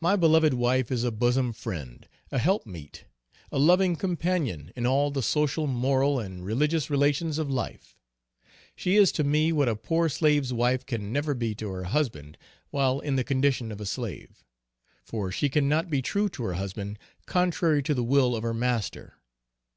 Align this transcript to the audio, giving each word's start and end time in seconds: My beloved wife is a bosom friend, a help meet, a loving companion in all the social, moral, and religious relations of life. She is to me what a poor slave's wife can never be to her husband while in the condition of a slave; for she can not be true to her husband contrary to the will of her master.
My 0.00 0.16
beloved 0.16 0.54
wife 0.54 0.90
is 0.90 1.04
a 1.04 1.12
bosom 1.12 1.52
friend, 1.52 2.08
a 2.32 2.38
help 2.40 2.66
meet, 2.66 3.04
a 3.52 3.60
loving 3.60 3.94
companion 3.94 4.72
in 4.74 4.86
all 4.88 5.12
the 5.12 5.22
social, 5.22 5.68
moral, 5.68 6.18
and 6.18 6.44
religious 6.44 6.90
relations 6.90 7.38
of 7.38 7.48
life. 7.48 7.96
She 8.74 8.96
is 8.96 9.12
to 9.12 9.22
me 9.22 9.52
what 9.52 9.68
a 9.68 9.76
poor 9.76 10.08
slave's 10.08 10.52
wife 10.52 10.84
can 10.84 11.12
never 11.12 11.32
be 11.32 11.54
to 11.54 11.68
her 11.68 11.84
husband 11.84 12.36
while 12.70 12.98
in 12.98 13.14
the 13.14 13.22
condition 13.22 13.70
of 13.70 13.80
a 13.80 13.86
slave; 13.86 14.42
for 15.04 15.30
she 15.30 15.48
can 15.48 15.68
not 15.68 15.90
be 15.90 16.02
true 16.02 16.28
to 16.30 16.42
her 16.42 16.54
husband 16.54 16.98
contrary 17.26 17.84
to 17.84 17.94
the 17.94 18.02
will 18.02 18.34
of 18.34 18.42
her 18.42 18.52
master. 18.52 19.14